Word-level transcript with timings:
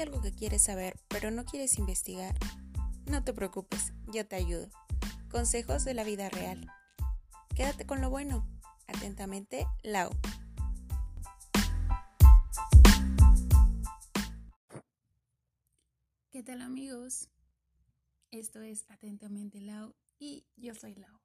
algo 0.00 0.20
que 0.20 0.32
quieres 0.32 0.62
saber, 0.62 0.98
pero 1.08 1.30
no 1.30 1.44
quieres 1.44 1.78
investigar, 1.78 2.36
no 3.06 3.24
te 3.24 3.32
preocupes, 3.32 3.92
yo 4.12 4.26
te 4.26 4.36
ayudo. 4.36 4.70
Consejos 5.30 5.84
de 5.84 5.94
la 5.94 6.04
vida 6.04 6.28
real. 6.28 6.70
Quédate 7.54 7.86
con 7.86 8.00
lo 8.00 8.10
bueno. 8.10 8.46
Atentamente, 8.86 9.66
Lau. 9.82 10.10
¿Qué 16.30 16.42
tal 16.42 16.62
amigos? 16.62 17.28
Esto 18.30 18.60
es 18.60 18.84
Atentamente 18.88 19.60
Lau 19.60 19.94
y 20.18 20.46
yo 20.56 20.74
soy 20.74 20.94
Lau. 20.94 21.18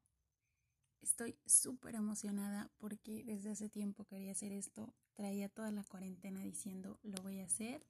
Estoy 1.01 1.37
súper 1.45 1.95
emocionada 1.95 2.71
porque 2.77 3.23
desde 3.25 3.51
hace 3.51 3.69
tiempo 3.69 4.05
quería 4.05 4.31
hacer 4.31 4.51
esto. 4.51 4.93
Traía 5.15 5.49
toda 5.49 5.69
la 5.71 5.83
cuarentena 5.83 6.41
diciendo 6.41 6.99
lo 7.03 7.21
voy 7.21 7.41
a 7.41 7.45
hacer. 7.45 7.85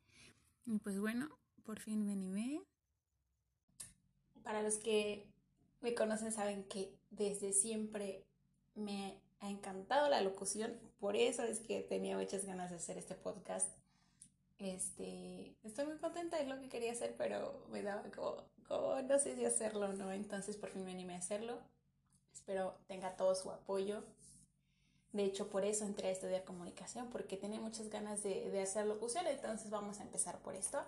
Y 0.65 0.79
pues 0.79 0.99
bueno, 0.99 1.29
por 1.63 1.79
fin 1.79 2.05
me 2.05 2.13
animé. 2.13 2.61
Para 4.43 4.61
los 4.61 4.75
que 4.75 5.25
me 5.81 5.93
conocen 5.93 6.31
saben 6.31 6.63
que 6.65 6.93
desde 7.11 7.53
siempre 7.53 8.23
me 8.75 9.17
ha 9.39 9.49
encantado 9.49 10.09
la 10.09 10.21
locución. 10.21 10.79
Por 10.99 11.15
eso 11.15 11.43
es 11.43 11.59
que 11.59 11.81
tenía 11.81 12.17
muchas 12.17 12.45
ganas 12.45 12.69
de 12.69 12.77
hacer 12.77 12.97
este 12.97 13.15
podcast. 13.15 13.69
Este, 14.57 15.55
estoy 15.63 15.85
muy 15.85 15.97
contenta, 15.97 16.39
es 16.39 16.47
lo 16.47 16.59
que 16.59 16.69
quería 16.69 16.93
hacer, 16.93 17.15
pero 17.17 17.65
me 17.69 17.81
daba 17.81 18.03
como, 18.11 18.43
como 18.67 19.01
no 19.01 19.19
sé 19.19 19.35
si 19.35 19.45
hacerlo 19.45 19.89
o 19.89 19.93
no. 19.93 20.11
Entonces 20.11 20.57
por 20.57 20.69
fin 20.69 20.85
me 20.85 20.91
animé 20.91 21.15
a 21.15 21.19
hacerlo 21.19 21.59
Espero 22.33 22.75
tenga 22.87 23.15
todo 23.15 23.35
su 23.35 23.49
apoyo. 23.51 24.03
De 25.13 25.23
hecho, 25.23 25.49
por 25.49 25.63
eso 25.63 25.85
entré 25.85 26.09
a 26.09 26.11
estudiar 26.11 26.43
comunicación, 26.43 27.09
porque 27.09 27.37
tenía 27.37 27.61
muchas 27.61 27.89
ganas 27.89 28.21
de, 28.23 28.49
de 28.49 28.61
hacer 28.61 28.85
locución. 28.85 29.25
Entonces 29.27 29.69
vamos 29.69 29.99
a 29.99 30.03
empezar 30.03 30.39
por 30.41 30.55
esto. 30.55 30.83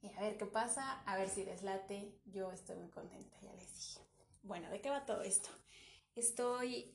Y 0.00 0.08
a 0.12 0.20
ver 0.20 0.36
qué 0.36 0.46
pasa, 0.46 1.02
a 1.06 1.16
ver 1.16 1.28
si 1.28 1.44
deslate. 1.44 2.20
Yo 2.26 2.52
estoy 2.52 2.76
muy 2.76 2.90
contenta, 2.90 3.36
ya 3.40 3.52
les 3.54 3.72
dije. 3.74 4.00
Bueno, 4.42 4.70
¿de 4.70 4.80
qué 4.80 4.90
va 4.90 5.06
todo 5.06 5.22
esto? 5.22 5.48
Estoy 6.14 6.94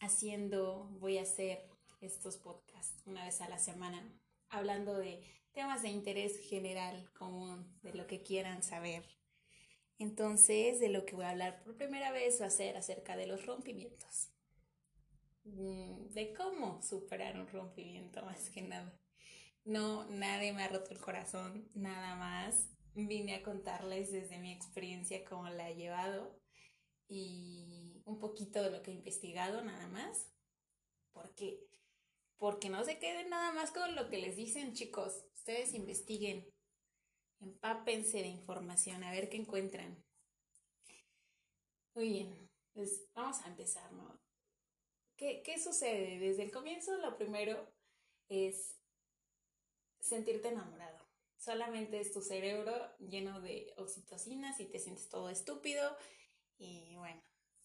haciendo, 0.00 0.88
voy 0.98 1.18
a 1.18 1.22
hacer 1.22 1.66
estos 2.00 2.36
podcasts 2.36 3.00
una 3.06 3.24
vez 3.24 3.40
a 3.40 3.48
la 3.48 3.58
semana, 3.58 4.02
hablando 4.50 4.98
de 4.98 5.24
temas 5.52 5.82
de 5.82 5.88
interés 5.88 6.36
general 6.40 7.08
común, 7.12 7.78
de 7.82 7.94
lo 7.94 8.08
que 8.08 8.22
quieran 8.22 8.62
saber 8.64 9.04
entonces, 10.02 10.80
de 10.80 10.88
lo 10.88 11.06
que 11.06 11.14
voy 11.14 11.26
a 11.26 11.30
hablar 11.30 11.62
por 11.62 11.76
primera 11.76 12.10
vez 12.10 12.40
va 12.42 12.46
a 12.46 12.50
ser 12.50 12.76
acerca 12.76 13.16
de 13.16 13.28
los 13.28 13.46
rompimientos. 13.46 14.30
Mm, 15.44 16.08
de 16.10 16.34
cómo 16.34 16.82
superar 16.82 17.38
un 17.38 17.48
rompimiento 17.48 18.24
más 18.24 18.50
que 18.50 18.62
nada. 18.62 18.98
No, 19.64 20.04
nadie 20.06 20.52
me 20.52 20.64
ha 20.64 20.68
roto 20.68 20.90
el 20.92 21.00
corazón, 21.00 21.68
nada 21.74 22.16
más. 22.16 22.68
Vine 22.94 23.36
a 23.36 23.42
contarles 23.42 24.12
desde 24.12 24.38
mi 24.38 24.52
experiencia 24.52 25.24
cómo 25.24 25.48
la 25.48 25.70
he 25.70 25.76
llevado 25.76 26.38
y 27.08 28.02
un 28.04 28.18
poquito 28.18 28.62
de 28.62 28.70
lo 28.70 28.82
que 28.82 28.90
he 28.92 28.94
investigado 28.94 29.62
nada 29.62 29.88
más. 29.88 30.28
Porque 31.12 31.60
porque 32.38 32.68
no 32.70 32.84
se 32.84 32.98
queden 32.98 33.30
nada 33.30 33.52
más 33.52 33.70
con 33.70 33.94
lo 33.94 34.08
que 34.10 34.18
les 34.18 34.36
dicen, 34.36 34.74
chicos. 34.74 35.24
Ustedes 35.34 35.74
investiguen, 35.74 36.52
Empápense 37.42 38.18
de 38.18 38.28
información, 38.28 39.02
a 39.02 39.10
ver 39.10 39.28
qué 39.28 39.36
encuentran. 39.36 40.02
Muy 41.94 42.08
bien, 42.10 42.50
pues 42.72 43.06
vamos 43.14 43.40
a 43.42 43.48
empezar, 43.48 43.90
¿no? 43.92 44.18
¿Qué, 45.16 45.42
¿Qué 45.42 45.58
sucede? 45.58 46.18
Desde 46.18 46.42
el 46.42 46.50
comienzo, 46.50 46.96
lo 46.98 47.16
primero 47.16 47.68
es 48.28 48.76
sentirte 50.00 50.48
enamorado. 50.48 51.06
Solamente 51.36 52.00
es 52.00 52.12
tu 52.12 52.22
cerebro 52.22 52.74
lleno 52.98 53.40
de 53.40 53.72
oxitocinas 53.76 54.60
y 54.60 54.66
te 54.66 54.78
sientes 54.78 55.08
todo 55.08 55.28
estúpido. 55.28 55.96
Y 56.58 56.96
bueno, 56.96 57.22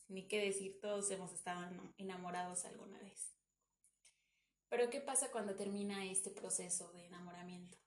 ni 0.07 0.28
qué 0.28 0.40
decir, 0.40 0.80
todos 0.80 1.09
hemos 1.12 1.31
estado 1.34 1.69
enamorados 1.97 2.66
alguna 2.66 3.00
vez. 3.00 3.34
Pero 4.69 4.90
¿qué 4.90 5.00
pasa 5.00 5.31
cuando 5.31 5.56
termina 5.56 6.06
este 6.06 6.31
proceso 6.31 6.91
de 6.94 7.06
enamoramiento? 7.06 7.78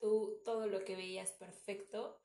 tú 0.00 0.40
todo 0.44 0.66
lo 0.66 0.84
que 0.84 0.96
veías 0.96 1.30
perfecto 1.32 2.20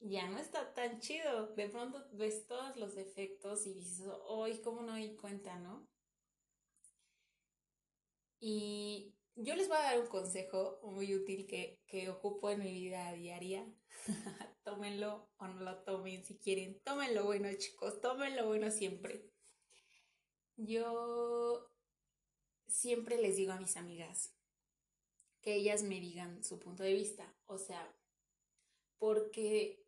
ya 0.00 0.28
no 0.28 0.38
está 0.38 0.72
tan 0.74 1.00
chido. 1.00 1.54
De 1.54 1.68
pronto 1.68 2.06
ves 2.12 2.46
todos 2.46 2.76
los 2.76 2.94
defectos 2.94 3.66
y 3.66 3.74
dices, 3.74 4.06
hoy, 4.26 4.60
¿cómo 4.60 4.82
no 4.82 4.94
di 4.94 5.16
cuenta, 5.16 5.58
no? 5.58 5.88
Y 8.38 9.14
yo 9.34 9.54
les 9.54 9.68
voy 9.68 9.76
a 9.78 9.82
dar 9.82 10.00
un 10.00 10.06
consejo 10.08 10.80
muy 10.82 11.14
útil 11.14 11.46
que, 11.46 11.80
que 11.86 12.08
ocupo 12.10 12.50
en 12.50 12.60
mi 12.60 12.72
vida 12.72 13.12
diaria. 13.12 13.66
tómenlo 14.66 15.28
o 15.38 15.46
no 15.46 15.60
lo 15.60 15.82
tomen 15.84 16.24
si 16.24 16.38
quieren. 16.38 16.80
Tómenlo 16.82 17.24
bueno, 17.24 17.48
chicos. 17.56 18.00
Tómenlo 18.00 18.46
bueno 18.46 18.70
siempre. 18.70 19.30
Yo 20.56 21.70
siempre 22.66 23.20
les 23.20 23.36
digo 23.36 23.52
a 23.52 23.60
mis 23.60 23.76
amigas, 23.76 24.34
que 25.40 25.54
ellas 25.54 25.82
me 25.82 26.00
digan 26.00 26.42
su 26.42 26.58
punto 26.58 26.82
de 26.82 26.94
vista. 26.94 27.32
O 27.46 27.58
sea, 27.58 27.94
porque 28.98 29.85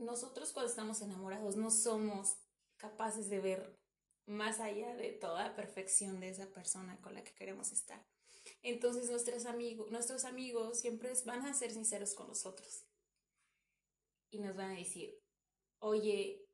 nosotros 0.00 0.52
cuando 0.52 0.70
estamos 0.70 1.00
enamorados 1.02 1.56
no 1.56 1.70
somos 1.70 2.36
capaces 2.76 3.28
de 3.28 3.40
ver 3.40 3.78
más 4.26 4.60
allá 4.60 4.94
de 4.96 5.12
toda 5.12 5.54
perfección 5.54 6.20
de 6.20 6.30
esa 6.30 6.46
persona 6.50 7.00
con 7.00 7.14
la 7.14 7.22
que 7.22 7.34
queremos 7.34 7.72
estar. 7.72 8.04
Entonces 8.62 9.10
nuestros 9.10 9.46
amigos, 9.46 9.90
nuestros 9.90 10.24
amigos 10.24 10.80
siempre 10.80 11.12
van 11.24 11.46
a 11.46 11.54
ser 11.54 11.72
sinceros 11.72 12.14
con 12.14 12.28
nosotros 12.28 12.84
y 14.30 14.38
nos 14.38 14.56
van 14.56 14.72
a 14.72 14.78
decir, 14.78 15.20
oye, 15.80 16.46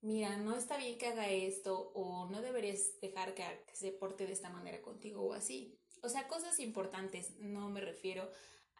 mira, 0.00 0.36
no 0.36 0.56
está 0.56 0.76
bien 0.76 0.98
que 0.98 1.06
haga 1.06 1.30
esto 1.30 1.90
o 1.94 2.28
no 2.30 2.42
deberías 2.42 3.00
dejar 3.00 3.34
que, 3.34 3.44
se 3.72 3.92
porte 3.92 4.26
de 4.26 4.32
esta 4.32 4.50
manera 4.50 4.82
contigo 4.82 5.22
o 5.22 5.32
así. 5.32 5.78
O 6.02 6.08
sea, 6.08 6.28
cosas 6.28 6.60
importantes, 6.60 7.36
no 7.38 7.68
me 7.70 7.80
refiero 7.80 8.30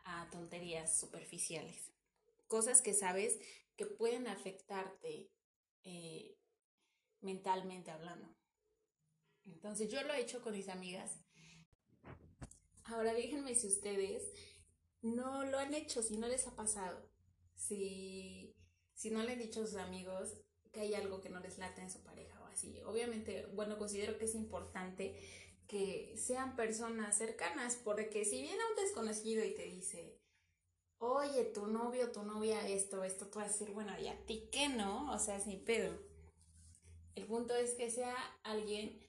a 0.05 0.29
tonterías 0.31 0.99
superficiales. 0.99 1.91
Cosas 2.47 2.83
que 2.83 2.95
sabes 2.95 3.41
que 3.77 3.87
pueden 3.87 4.27
afectarte 4.27 5.31
eh, 5.85 6.37
mentalmente 7.21 7.91
hablando. 7.91 8.35
Entonces 9.45 9.91
yo 9.91 10.03
lo 10.03 10.13
he 10.13 10.21
hecho 10.21 10.43
con 10.43 10.55
mis 10.55 10.69
amigas. 10.69 11.21
Ahora 12.85 13.15
díganme 13.15 13.55
si 13.55 13.67
ustedes 13.69 14.33
no 15.03 15.45
lo 15.45 15.59
han 15.59 15.75
hecho, 15.75 16.03
si 16.03 16.17
no 16.17 16.29
les 16.29 16.47
ha 16.47 16.57
pasado. 16.57 17.09
Si, 17.55 18.55
si 18.93 19.11
no 19.11 19.23
le 19.23 19.33
han 19.33 19.39
dicho 19.39 19.63
a 19.63 19.67
sus 19.67 19.77
amigos 19.77 20.37
que 20.73 20.81
hay 20.81 20.95
algo 20.95 21.21
que 21.21 21.31
no 21.31 21.41
les 21.41 21.59
late 21.59 21.81
en 21.81 21.91
su 21.91 22.03
pareja 22.03 22.43
o 22.43 22.47
así. 22.47 22.83
Obviamente, 22.83 23.47
bueno, 23.55 23.79
considero 23.79 24.19
que 24.19 24.27
es 24.27 24.35
importante 24.35 25.19
que 25.67 26.17
sean 26.17 26.55
personas 26.55 27.17
cercanas, 27.17 27.77
porque 27.77 28.25
si 28.25 28.43
viene 28.43 28.61
un 28.71 28.85
desconocido 28.85 29.45
y 29.45 29.55
te 29.55 29.65
dice, 29.65 30.21
oye, 30.99 31.45
tu 31.45 31.67
novio, 31.67 32.11
tu 32.13 32.23
novia, 32.23 32.67
esto, 32.69 33.05
esto, 33.05 33.27
tú 33.27 33.39
vas 33.39 33.49
a 33.49 33.53
decir, 33.53 33.71
bueno, 33.73 33.93
¿y 34.01 34.09
a 34.09 34.27
ti 34.27 34.49
qué 34.51 34.69
no? 34.69 35.13
O 35.13 35.19
sea, 35.19 35.39
mi 35.47 35.57
pedo. 35.57 35.99
El 37.15 37.27
punto 37.27 37.55
es 37.55 37.75
que 37.75 37.91
sea 37.91 38.17
alguien 38.43 39.01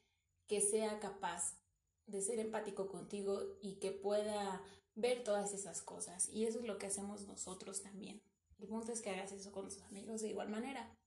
que 0.48 0.62
sea 0.62 1.00
capaz 1.00 1.58
de 2.06 2.22
ser 2.22 2.40
empático 2.40 2.88
contigo 2.88 3.58
y 3.62 3.80
que 3.80 3.92
pueda 3.92 4.64
ver 4.96 5.24
todas 5.24 5.54
esas 5.54 5.82
cosas. 5.82 6.30
Y 6.30 6.46
eso 6.46 6.60
es 6.60 6.66
lo 6.66 6.78
que 6.78 6.88
hacemos 6.88 7.28
nosotros 7.28 7.84
también. 7.84 8.22
El 8.60 8.68
punto 8.68 8.92
es 8.92 9.02
que 9.02 9.10
hagas 9.10 9.32
eso 9.32 9.52
con 9.52 9.66
tus 9.66 9.82
amigos 9.84 10.22
de 10.22 10.30
igual 10.30 10.50
manera. 10.50 10.98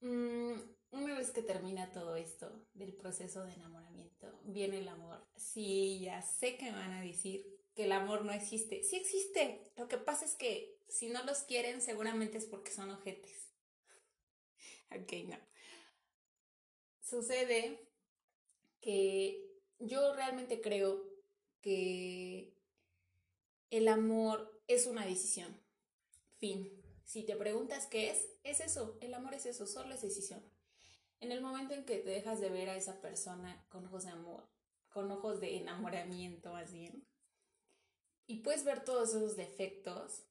Mm, 0.00 0.54
una 0.92 1.18
vez 1.18 1.30
que 1.30 1.42
termina 1.42 1.90
todo 1.90 2.16
esto 2.16 2.64
del 2.74 2.94
proceso 2.94 3.44
de 3.44 3.52
enamoramiento, 3.54 4.40
viene 4.44 4.78
el 4.78 4.88
amor. 4.88 5.26
Sí, 5.36 6.00
ya 6.00 6.22
sé 6.22 6.56
que 6.56 6.66
me 6.66 6.78
van 6.78 6.92
a 6.92 7.02
decir 7.02 7.55
que 7.76 7.84
el 7.84 7.92
amor 7.92 8.24
no 8.24 8.32
existe. 8.32 8.82
Sí 8.82 8.96
existe. 8.96 9.70
Lo 9.76 9.86
que 9.86 9.98
pasa 9.98 10.24
es 10.24 10.34
que 10.34 10.80
si 10.88 11.08
no 11.10 11.22
los 11.24 11.40
quieren, 11.40 11.82
seguramente 11.82 12.38
es 12.38 12.46
porque 12.46 12.72
son 12.72 12.90
ojetes. 12.90 13.50
ok, 14.90 15.12
no. 15.28 15.36
Sucede 17.02 17.86
que 18.80 19.60
yo 19.78 20.14
realmente 20.14 20.60
creo 20.62 21.04
que 21.60 22.54
el 23.70 23.88
amor 23.88 24.62
es 24.66 24.86
una 24.86 25.04
decisión. 25.04 25.60
Fin. 26.38 26.72
Si 27.04 27.24
te 27.24 27.36
preguntas 27.36 27.86
qué 27.86 28.10
es, 28.10 28.26
es 28.42 28.60
eso. 28.60 28.96
El 29.02 29.12
amor 29.12 29.34
es 29.34 29.44
eso, 29.44 29.66
solo 29.66 29.94
es 29.94 30.00
decisión. 30.00 30.42
En 31.20 31.30
el 31.30 31.42
momento 31.42 31.74
en 31.74 31.84
que 31.84 31.98
te 31.98 32.10
dejas 32.10 32.40
de 32.40 32.48
ver 32.48 32.70
a 32.70 32.76
esa 32.76 33.00
persona 33.02 33.66
con 33.68 33.86
ojos 33.86 34.04
de 34.04 34.10
amor, 34.10 34.48
con 34.88 35.10
ojos 35.10 35.40
de 35.40 35.58
enamoramiento 35.58 36.52
más 36.52 36.72
bien, 36.72 37.06
y 38.26 38.40
puedes 38.40 38.64
ver 38.64 38.84
todos 38.84 39.10
esos 39.10 39.36
defectos, 39.36 40.24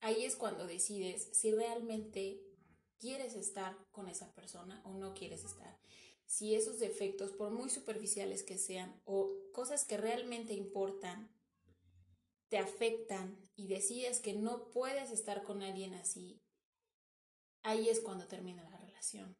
ahí 0.00 0.24
es 0.24 0.36
cuando 0.36 0.66
decides 0.66 1.28
si 1.32 1.50
realmente 1.52 2.42
quieres 2.98 3.34
estar 3.34 3.76
con 3.90 4.08
esa 4.08 4.34
persona 4.34 4.82
o 4.84 4.94
no 4.94 5.14
quieres 5.14 5.44
estar. 5.44 5.78
Si 6.26 6.54
esos 6.54 6.78
defectos, 6.78 7.32
por 7.32 7.50
muy 7.50 7.70
superficiales 7.70 8.42
que 8.42 8.58
sean, 8.58 9.00
o 9.06 9.32
cosas 9.52 9.86
que 9.86 9.96
realmente 9.96 10.52
importan, 10.52 11.30
te 12.50 12.58
afectan 12.58 13.38
y 13.56 13.68
decides 13.68 14.20
que 14.20 14.34
no 14.34 14.70
puedes 14.70 15.10
estar 15.10 15.42
con 15.42 15.62
alguien 15.62 15.94
así, 15.94 16.42
ahí 17.62 17.88
es 17.88 18.00
cuando 18.00 18.26
termina 18.26 18.62
la 18.68 18.76
relación. 18.76 19.36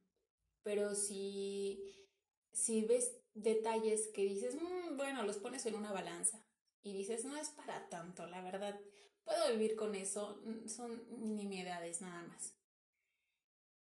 Pero 0.62 0.94
si, 0.94 2.08
si 2.52 2.82
ves 2.82 3.12
detalles 3.34 4.08
que 4.08 4.24
dices, 4.24 4.54
mm, 4.54 4.96
bueno, 4.96 5.24
los 5.24 5.36
pones 5.36 5.66
en 5.66 5.74
una 5.74 5.92
balanza 5.92 6.42
y 6.82 6.92
dices, 6.92 7.24
no 7.24 7.36
es 7.36 7.50
para 7.50 7.88
tanto, 7.88 8.26
la 8.26 8.40
verdad, 8.40 8.78
puedo 9.24 9.52
vivir 9.52 9.76
con 9.76 9.94
eso, 9.94 10.42
son 10.66 11.04
nimiedades 11.36 12.00
nada 12.00 12.22
más. 12.22 12.54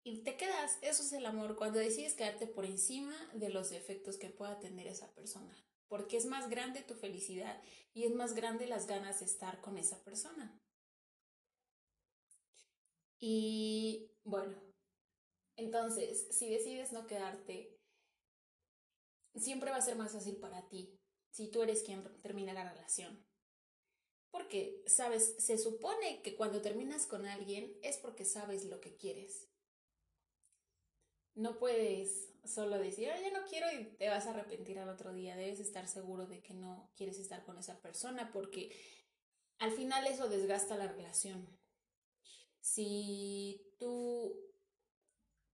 Y 0.03 0.23
te 0.23 0.37
quedas, 0.37 0.77
eso 0.81 1.01
es 1.01 1.13
el 1.13 1.25
amor, 1.25 1.55
cuando 1.55 1.79
decides 1.79 2.13
quedarte 2.13 2.47
por 2.47 2.65
encima 2.65 3.15
de 3.33 3.49
los 3.49 3.71
defectos 3.71 4.17
que 4.17 4.29
pueda 4.29 4.59
tener 4.59 4.87
esa 4.87 5.11
persona, 5.13 5.55
porque 5.87 6.17
es 6.17 6.25
más 6.25 6.47
grande 6.49 6.83
tu 6.83 6.93
felicidad 6.93 7.61
y 7.93 8.03
es 8.03 8.13
más 8.13 8.35
grande 8.35 8.67
las 8.67 8.85
ganas 8.85 9.19
de 9.19 9.25
estar 9.25 9.61
con 9.61 9.77
esa 9.77 10.03
persona. 10.03 10.61
Y 13.19 14.11
bueno, 14.23 14.55
entonces, 15.57 16.27
si 16.31 16.49
decides 16.49 16.91
no 16.91 17.07
quedarte, 17.07 17.75
siempre 19.35 19.71
va 19.71 19.77
a 19.77 19.81
ser 19.81 19.95
más 19.95 20.11
fácil 20.11 20.37
para 20.37 20.67
ti 20.69 20.99
si 21.35 21.49
tú 21.49 21.63
eres 21.63 21.83
quien 21.83 22.01
termina 22.21 22.53
la 22.53 22.71
relación. 22.71 23.21
Porque, 24.31 24.81
sabes, 24.87 25.35
se 25.37 25.57
supone 25.57 26.21
que 26.21 26.37
cuando 26.37 26.61
terminas 26.61 27.07
con 27.07 27.25
alguien 27.25 27.77
es 27.83 27.97
porque 27.97 28.23
sabes 28.23 28.63
lo 28.63 28.79
que 28.79 28.95
quieres. 28.95 29.49
No 31.33 31.59
puedes 31.59 32.31
solo 32.45 32.77
decir, 32.77 33.09
ya 33.09 33.31
no 33.37 33.45
quiero 33.49 33.69
y 33.73 33.83
te 33.97 34.07
vas 34.07 34.27
a 34.27 34.29
arrepentir 34.29 34.79
al 34.79 34.87
otro 34.87 35.11
día. 35.11 35.35
Debes 35.35 35.59
estar 35.59 35.89
seguro 35.89 36.25
de 36.25 36.41
que 36.41 36.53
no 36.53 36.89
quieres 36.95 37.19
estar 37.19 37.43
con 37.43 37.57
esa 37.57 37.81
persona 37.81 38.31
porque 38.31 38.73
al 39.59 39.71
final 39.71 40.07
eso 40.07 40.29
desgasta 40.29 40.77
la 40.77 40.87
relación. 40.87 41.59
Si 42.61 43.75
tú 43.77 44.53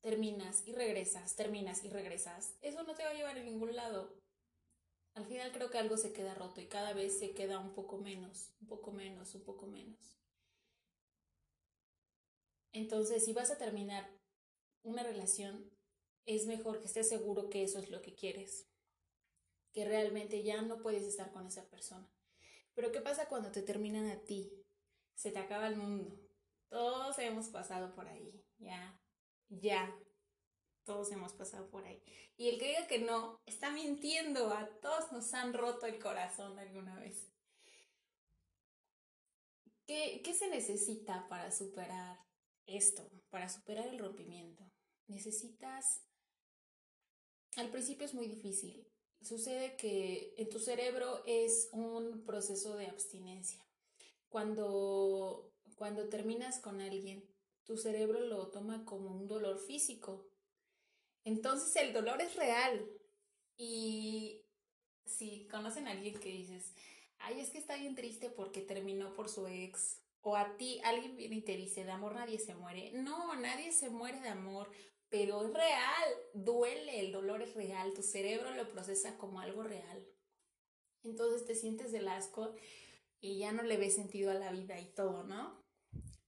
terminas 0.02 0.62
y 0.68 0.74
regresas, 0.74 1.36
terminas 1.36 1.84
y 1.84 1.90
regresas, 1.90 2.56
eso 2.62 2.84
no 2.84 2.94
te 2.94 3.04
va 3.04 3.10
a 3.10 3.16
llevar 3.16 3.40
a 3.40 3.44
ningún 3.44 3.76
lado. 3.76 4.21
Al 5.14 5.26
final 5.26 5.52
creo 5.52 5.70
que 5.70 5.78
algo 5.78 5.98
se 5.98 6.14
queda 6.14 6.34
roto 6.34 6.62
y 6.62 6.68
cada 6.68 6.94
vez 6.94 7.20
se 7.20 7.32
queda 7.32 7.60
un 7.60 7.74
poco 7.74 7.98
menos, 7.98 8.52
un 8.62 8.68
poco 8.68 8.92
menos, 8.92 9.36
un 9.36 9.44
poco 9.44 9.68
menos. 9.68 10.16
Entonces, 12.72 13.26
si 13.26 13.34
vas 13.34 13.52
a 13.52 13.58
terminar 13.58 14.10
una 14.84 15.04
relación, 15.04 15.70
es 16.26 16.46
mejor 16.46 16.80
que 16.80 16.86
estés 16.86 17.10
seguro 17.10 17.50
que 17.50 17.64
eso 17.64 17.80
es 17.80 17.90
lo 17.90 18.02
que 18.02 18.16
quieres, 18.16 18.70
que 19.74 19.86
realmente 19.86 20.44
ya 20.44 20.62
no 20.62 20.82
puedes 20.82 21.04
estar 21.04 21.32
con 21.32 21.46
esa 21.46 21.70
persona. 21.70 22.10
Pero 22.74 22.92
¿qué 22.92 23.02
pasa 23.02 23.28
cuando 23.28 23.52
te 23.52 23.62
terminan 23.62 24.08
a 24.08 24.24
ti? 24.24 24.66
Se 25.16 25.32
te 25.32 25.40
acaba 25.40 25.68
el 25.68 25.76
mundo. 25.76 26.18
Todos 26.70 27.20
hemos 27.20 27.50
pasado 27.50 27.94
por 27.94 28.08
ahí, 28.08 28.46
ya, 28.58 28.98
ya. 29.50 29.94
Todos 30.92 31.12
hemos 31.14 31.32
pasado 31.32 31.70
por 31.70 31.86
ahí. 31.86 32.04
Y 32.36 32.50
el 32.50 32.60
que 32.60 32.68
diga 32.68 32.86
que 32.86 33.00
no, 33.00 33.40
está 33.46 33.72
mintiendo. 33.72 34.52
A 34.52 34.68
todos 34.82 35.10
nos 35.14 35.34
han 35.34 35.54
roto 35.54 35.86
el 35.86 36.00
corazón 36.00 36.60
alguna 36.60 37.00
vez. 37.00 37.32
¿Qué, 39.88 40.22
qué 40.22 40.34
se 40.34 40.50
necesita 40.50 41.30
para 41.30 41.50
superar 41.50 42.20
esto? 42.66 43.10
Para 43.30 43.48
superar 43.48 43.88
el 43.88 44.00
rompimiento. 44.00 44.70
Necesitas... 45.08 46.02
Al 47.56 47.70
principio 47.70 48.06
es 48.06 48.14
muy 48.14 48.28
difícil. 48.28 48.86
Sucede 49.22 49.78
que 49.78 50.34
en 50.36 50.50
tu 50.50 50.60
cerebro 50.60 51.24
es 51.26 51.70
un 51.72 52.26
proceso 52.26 52.76
de 52.76 52.88
abstinencia. 52.88 53.66
Cuando, 54.28 55.54
cuando 55.78 56.10
terminas 56.10 56.60
con 56.60 56.82
alguien, 56.82 57.26
tu 57.64 57.78
cerebro 57.78 58.20
lo 58.20 58.50
toma 58.50 58.84
como 58.84 59.10
un 59.12 59.30
dolor 59.30 59.58
físico. 59.58 60.31
Entonces 61.24 61.76
el 61.76 61.94
dolor 61.94 62.22
es 62.22 62.36
real. 62.36 62.88
Y 63.58 64.46
si 65.06 65.48
conocen 65.48 65.88
a 65.88 65.92
alguien 65.92 66.20
que 66.20 66.30
dices, 66.30 66.74
ay, 67.20 67.40
es 67.40 67.50
que 67.50 67.58
está 67.58 67.76
bien 67.76 67.96
triste 67.96 68.30
porque 68.30 68.62
terminó 68.62 69.14
por 69.14 69.30
su 69.30 69.48
ex, 69.48 70.02
o 70.22 70.36
a 70.36 70.56
ti 70.58 70.80
alguien 70.84 71.16
viene 71.16 71.38
y 71.38 71.42
te 71.42 71.58
dice, 71.58 71.84
de 71.84 71.92
amor 71.92 72.16
nadie 72.16 72.40
se 72.40 72.56
muere. 72.56 72.92
No, 72.94 73.36
nadie 73.36 73.72
se 73.72 73.90
muere 73.90 74.20
de 74.22 74.30
amor, 74.30 74.72
pero 75.10 75.46
es 75.46 75.54
real, 75.54 76.10
duele, 76.34 77.00
el 77.00 77.12
dolor 77.12 77.42
es 77.42 77.54
real, 77.56 77.94
tu 77.94 78.04
cerebro 78.04 78.52
lo 78.52 78.70
procesa 78.70 79.18
como 79.18 79.40
algo 79.40 79.64
real. 79.64 80.08
Entonces 81.04 81.46
te 81.46 81.56
sientes 81.56 81.92
del 81.92 82.08
asco 82.08 82.54
y 83.20 83.40
ya 83.40 83.52
no 83.52 83.64
le 83.64 83.78
ves 83.78 83.96
sentido 83.96 84.32
a 84.32 84.36
la 84.36 84.52
vida 84.52 84.80
y 84.80 84.94
todo, 84.94 85.24
¿no? 85.24 85.62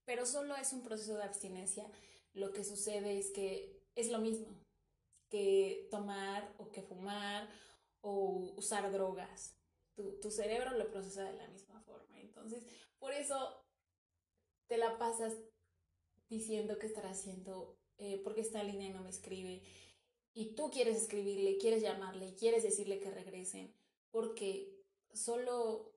pero 0.05 0.25
solo 0.25 0.55
es 0.55 0.73
un 0.73 0.83
proceso 0.83 1.15
de 1.15 1.23
abstinencia. 1.23 1.89
Lo 2.33 2.51
que 2.51 2.63
sucede 2.63 3.17
es 3.17 3.31
que 3.31 3.81
es 3.95 4.09
lo 4.09 4.19
mismo 4.19 4.47
que 5.33 5.87
tomar 5.89 6.53
o 6.59 6.71
que 6.71 6.83
fumar 6.83 7.49
o 8.01 8.53
usar 8.55 8.91
drogas. 8.91 9.57
Tu, 9.95 10.29
cerebro 10.29 10.77
lo 10.77 10.91
procesa 10.91 11.23
de 11.23 11.33
la 11.33 11.47
misma 11.47 11.81
forma. 11.81 12.19
Entonces, 12.19 12.63
por 12.99 13.11
eso 13.13 13.65
te 14.67 14.77
la 14.77 14.99
pasas 14.99 15.33
diciendo 16.29 16.77
que 16.77 16.85
estará 16.85 17.09
haciendo, 17.09 17.79
eh, 17.97 18.21
porque 18.23 18.41
esta 18.41 18.61
línea 18.61 18.91
no 18.91 19.01
me 19.01 19.09
escribe. 19.09 19.63
Y 20.35 20.53
tú 20.53 20.69
quieres 20.69 20.97
escribirle, 20.97 21.57
quieres 21.57 21.81
llamarle, 21.81 22.35
quieres 22.35 22.61
decirle 22.61 22.99
que 22.99 23.09
regresen, 23.09 23.73
porque 24.11 24.83
solo 25.13 25.95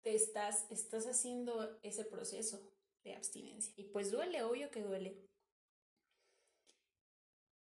te 0.00 0.14
estás, 0.14 0.70
estás 0.70 1.06
haciendo 1.06 1.78
ese 1.82 2.06
proceso 2.06 2.62
de 3.02 3.14
abstinencia. 3.14 3.74
Y 3.76 3.84
pues 3.84 4.10
duele, 4.10 4.42
obvio 4.42 4.70
que 4.70 4.80
duele. 4.80 5.18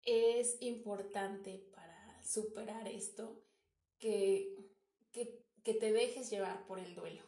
Es 0.05 0.57
importante 0.61 1.65
para 1.73 2.23
superar 2.25 2.89
esto 2.89 3.43
que, 3.99 4.57
que, 5.13 5.45
que 5.63 5.75
te 5.75 5.93
dejes 5.93 6.31
llevar 6.31 6.67
por 6.67 6.79
el 6.79 6.95
duelo. 6.95 7.23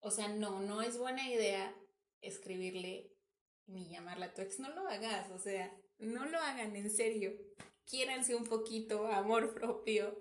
O 0.00 0.10
sea, 0.10 0.28
no, 0.28 0.60
no 0.60 0.82
es 0.82 0.98
buena 0.98 1.28
idea 1.28 1.74
escribirle 2.20 3.12
ni 3.66 3.88
llamarla 3.88 4.26
a 4.26 4.34
tu 4.34 4.42
ex. 4.42 4.58
No 4.58 4.70
lo 4.70 4.88
hagas, 4.88 5.30
o 5.30 5.38
sea, 5.38 5.72
no 5.98 6.26
lo 6.26 6.38
hagan 6.38 6.74
en 6.76 6.90
serio. 6.90 7.32
Quiéranse 7.84 8.34
un 8.34 8.44
poquito, 8.44 9.06
amor 9.06 9.54
propio. 9.54 10.18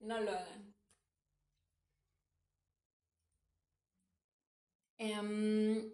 No 0.00 0.20
lo 0.20 0.32
hagan. 0.32 0.74
Em, 4.98 5.90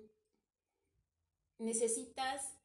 necesitas 1.59 2.58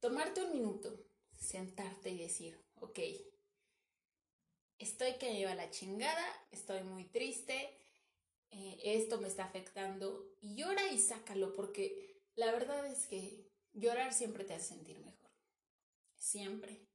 tomarte 0.00 0.42
un 0.42 0.52
minuto, 0.52 1.06
sentarte 1.36 2.10
y 2.10 2.18
decir, 2.18 2.58
ok, 2.76 2.98
estoy 4.78 5.14
que 5.14 5.30
me 5.30 5.38
lleva 5.38 5.54
la 5.54 5.70
chingada, 5.70 6.24
estoy 6.50 6.82
muy 6.82 7.04
triste, 7.04 7.76
eh, 8.50 8.78
esto 8.82 9.20
me 9.20 9.28
está 9.28 9.44
afectando, 9.44 10.36
y 10.40 10.54
llora 10.54 10.90
y 10.92 10.98
sácalo, 10.98 11.52
porque 11.52 12.22
la 12.34 12.52
verdad 12.52 12.86
es 12.86 13.06
que 13.06 13.50
llorar 13.72 14.12
siempre 14.12 14.44
te 14.44 14.54
hace 14.54 14.68
sentir 14.74 14.98
mejor, 15.00 15.30
siempre 16.16 16.88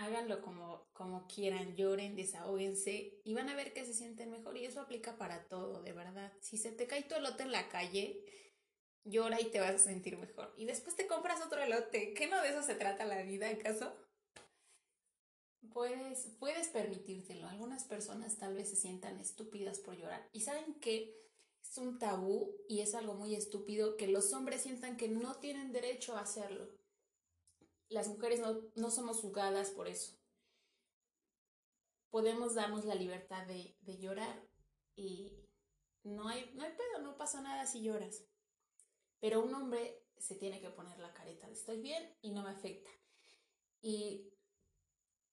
háganlo 0.00 0.40
como, 0.40 0.88
como 0.92 1.26
quieran, 1.26 1.76
lloren, 1.76 2.16
desahóguense 2.16 3.20
y 3.22 3.34
van 3.34 3.50
a 3.50 3.54
ver 3.54 3.72
que 3.72 3.84
se 3.84 3.92
sienten 3.92 4.30
mejor 4.30 4.56
y 4.56 4.64
eso 4.64 4.80
aplica 4.80 5.18
para 5.18 5.46
todo, 5.48 5.82
de 5.82 5.92
verdad. 5.92 6.32
Si 6.40 6.56
se 6.56 6.72
te 6.72 6.86
cae 6.86 7.02
tu 7.02 7.14
elote 7.14 7.42
en 7.42 7.52
la 7.52 7.68
calle, 7.68 8.24
llora 9.04 9.40
y 9.40 9.50
te 9.50 9.60
vas 9.60 9.74
a 9.74 9.78
sentir 9.78 10.16
mejor. 10.18 10.52
Y 10.56 10.66
después 10.66 10.96
te 10.96 11.06
compras 11.06 11.44
otro 11.44 11.62
elote. 11.62 12.14
¿Qué 12.14 12.26
no 12.26 12.40
de 12.42 12.50
eso 12.50 12.62
se 12.62 12.74
trata 12.74 13.04
la 13.04 13.22
vida, 13.22 13.48
acaso? 13.48 13.94
Puedes, 15.72 16.28
puedes 16.38 16.68
permitírtelo. 16.68 17.46
Algunas 17.48 17.84
personas 17.84 18.38
tal 18.38 18.54
vez 18.54 18.70
se 18.70 18.76
sientan 18.76 19.18
estúpidas 19.18 19.78
por 19.78 19.96
llorar. 19.96 20.28
Y 20.32 20.40
saben 20.40 20.74
que 20.80 21.16
es 21.62 21.78
un 21.78 21.98
tabú 21.98 22.56
y 22.68 22.80
es 22.80 22.94
algo 22.94 23.14
muy 23.14 23.34
estúpido 23.34 23.96
que 23.96 24.08
los 24.08 24.32
hombres 24.32 24.62
sientan 24.62 24.96
que 24.96 25.08
no 25.08 25.36
tienen 25.36 25.72
derecho 25.72 26.16
a 26.16 26.20
hacerlo 26.20 26.80
las 27.90 28.08
mujeres 28.08 28.40
no, 28.76 28.90
somos 28.90 29.20
juzgadas 29.20 29.70
por 29.70 29.88
eso. 29.88 30.16
Podemos 32.10 32.54
darnos 32.54 32.84
la 32.84 32.94
libertad 32.94 33.46
de, 33.46 33.76
llorar 33.98 34.42
y 34.96 35.32
no 36.04 36.28
hay, 36.28 36.50
no 36.54 36.62
hay 36.62 36.72
pedo, 36.72 37.02
no 37.02 37.18
pasa 37.18 37.40
nada 37.40 37.66
si 37.66 37.82
lloras. 37.82 38.24
Pero 39.20 39.42
un 39.42 39.54
hombre 39.54 40.02
se 40.18 40.34
tiene 40.34 40.60
que 40.60 40.70
poner 40.70 40.98
la 40.98 41.12
careta 41.14 41.46
de 41.46 41.52
estoy 41.52 41.80
bien 41.80 42.16
y 42.22 42.32
no 42.32 42.42
me 42.42 42.50
afecta. 42.50 42.90
Y 43.80 44.32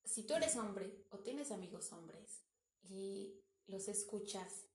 si 0.03 0.23
tú 0.23 0.35
eres 0.35 0.55
hombre 0.55 1.05
o 1.09 1.19
tienes 1.19 1.51
amigos 1.51 1.91
hombres 1.91 2.43
y 2.83 3.41
los 3.67 3.87
escuchas, 3.87 4.67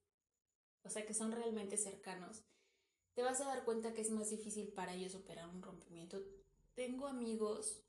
o 0.83 0.91
sea 0.91 1.07
que 1.07 1.15
son 1.15 1.33
realmente 1.33 1.77
cercanos, 1.77 2.45
te 3.15 3.23
vas 3.23 3.41
a 3.41 3.47
dar 3.47 3.65
cuenta 3.65 3.95
que 3.95 4.03
es 4.03 4.11
más 4.11 4.31
difícil 4.31 4.73
para 4.73 4.95
ellos 4.95 5.13
superar 5.13 5.49
un 5.49 5.63
rompimiento 5.63 6.23
tengo 6.75 7.07
amigos 7.07 7.83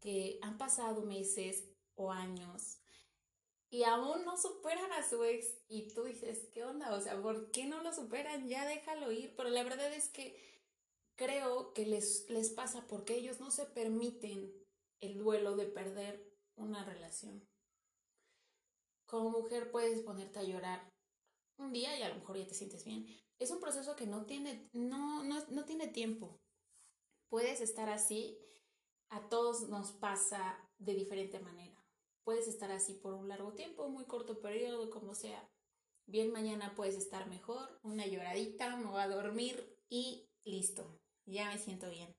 que 0.00 0.38
han 0.42 0.58
pasado 0.58 1.02
meses 1.02 1.64
o 1.96 2.12
años 2.12 2.78
y 3.74 3.82
aún 3.82 4.24
no 4.24 4.36
superan 4.36 4.92
a 4.92 5.02
su 5.02 5.24
ex 5.24 5.52
y 5.66 5.88
tú 5.92 6.04
dices, 6.04 6.48
¿qué 6.52 6.62
onda? 6.64 6.94
O 6.94 7.00
sea, 7.00 7.20
¿por 7.20 7.50
qué 7.50 7.66
no 7.66 7.82
lo 7.82 7.92
superan? 7.92 8.48
Ya 8.48 8.64
déjalo 8.68 9.10
ir. 9.10 9.34
Pero 9.34 9.48
la 9.48 9.64
verdad 9.64 9.92
es 9.92 10.08
que 10.10 10.62
creo 11.16 11.74
que 11.74 11.84
les, 11.84 12.30
les 12.30 12.50
pasa 12.50 12.86
porque 12.86 13.16
ellos 13.16 13.40
no 13.40 13.50
se 13.50 13.66
permiten 13.66 14.54
el 15.00 15.18
duelo 15.18 15.56
de 15.56 15.66
perder 15.66 16.24
una 16.54 16.84
relación. 16.84 17.44
Como 19.06 19.30
mujer 19.30 19.72
puedes 19.72 20.02
ponerte 20.02 20.38
a 20.38 20.44
llorar 20.44 20.88
un 21.58 21.72
día 21.72 21.98
y 21.98 22.02
a 22.02 22.10
lo 22.10 22.14
mejor 22.14 22.38
ya 22.38 22.46
te 22.46 22.54
sientes 22.54 22.84
bien. 22.84 23.08
Es 23.40 23.50
un 23.50 23.58
proceso 23.58 23.96
que 23.96 24.06
no 24.06 24.24
tiene, 24.24 24.70
no, 24.72 25.24
no, 25.24 25.44
no 25.48 25.64
tiene 25.64 25.88
tiempo. 25.88 26.38
Puedes 27.28 27.60
estar 27.60 27.88
así, 27.88 28.38
a 29.08 29.28
todos 29.28 29.68
nos 29.68 29.90
pasa 29.90 30.64
de 30.78 30.94
diferente 30.94 31.40
manera. 31.40 31.73
Puedes 32.24 32.48
estar 32.48 32.72
así 32.72 32.94
por 32.94 33.12
un 33.12 33.28
largo 33.28 33.52
tiempo, 33.52 33.88
muy 33.88 34.06
corto 34.06 34.40
periodo, 34.40 34.90
como 34.90 35.14
sea. 35.14 35.46
Bien, 36.06 36.32
mañana 36.32 36.74
puedes 36.74 36.96
estar 36.96 37.28
mejor, 37.28 37.78
una 37.82 38.06
lloradita, 38.06 38.76
me 38.76 38.86
voy 38.86 39.00
a 39.00 39.08
dormir 39.08 39.78
y 39.88 40.28
listo, 40.44 41.00
ya 41.26 41.50
me 41.50 41.58
siento 41.58 41.90
bien. 41.90 42.14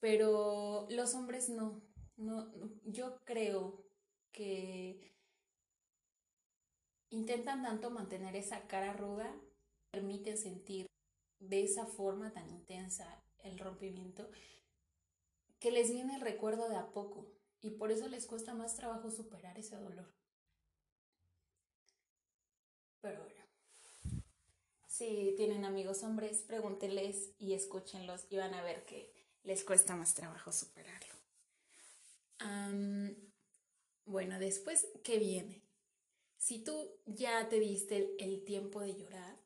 Pero 0.00 0.86
los 0.90 1.14
hombres 1.14 1.48
no, 1.48 1.82
no, 2.16 2.52
yo 2.84 3.24
creo 3.24 3.84
que 4.32 5.14
intentan 7.08 7.62
tanto 7.62 7.90
mantener 7.90 8.36
esa 8.36 8.66
cara 8.66 8.92
ruda, 8.92 9.34
permiten 9.90 10.36
sentir 10.36 10.86
de 11.38 11.62
esa 11.62 11.86
forma 11.86 12.32
tan 12.32 12.48
intensa 12.50 13.22
el 13.38 13.58
rompimiento, 13.58 14.28
que 15.58 15.70
les 15.70 15.90
viene 15.90 16.16
el 16.16 16.20
recuerdo 16.20 16.68
de 16.68 16.76
a 16.76 16.90
poco 16.92 17.33
y 17.64 17.70
por 17.70 17.90
eso 17.90 18.06
les 18.08 18.26
cuesta 18.26 18.52
más 18.52 18.76
trabajo 18.76 19.10
superar 19.10 19.58
ese 19.58 19.76
dolor. 19.76 20.12
Pero 23.00 23.20
bueno, 23.24 23.42
si 24.86 25.32
tienen 25.38 25.64
amigos 25.64 26.02
hombres, 26.02 26.42
pregúntenles 26.42 27.30
y 27.38 27.54
escúchenlos 27.54 28.26
y 28.28 28.36
van 28.36 28.52
a 28.52 28.62
ver 28.62 28.84
que 28.84 29.10
les 29.44 29.64
cuesta 29.64 29.96
más 29.96 30.14
trabajo 30.14 30.52
superarlo. 30.52 31.14
bueno, 34.04 34.38
después, 34.38 34.86
¿qué 35.02 35.18
viene? 35.18 35.62
Si 36.36 36.62
tú 36.62 36.90
ya 37.06 37.48
te 37.48 37.58
diste 37.58 38.14
el 38.18 38.44
tiempo 38.44 38.82
de 38.82 38.94
llorar, 38.94 39.38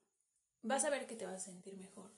vas 0.63 0.85
a 0.85 0.91
ver 0.91 1.07
que 1.07 1.15
te 1.15 1.25
vas 1.25 1.43
a 1.43 1.51
sentir 1.53 1.77
mejor. 1.77 2.11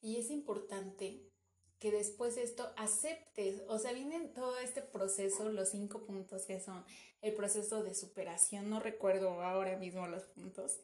Y 0.00 0.16
es 0.16 0.30
importante 0.30 1.33
que 1.78 1.90
después 1.90 2.36
de 2.36 2.42
esto 2.42 2.72
aceptes, 2.76 3.62
o 3.68 3.78
sea, 3.78 3.92
viene 3.92 4.28
todo 4.28 4.58
este 4.58 4.82
proceso, 4.82 5.50
los 5.50 5.70
cinco 5.70 6.04
puntos 6.04 6.46
que 6.46 6.60
son 6.60 6.84
el 7.20 7.34
proceso 7.34 7.82
de 7.82 7.94
superación, 7.94 8.70
no 8.70 8.80
recuerdo 8.80 9.42
ahora 9.42 9.76
mismo 9.76 10.06
los 10.06 10.24
puntos, 10.24 10.80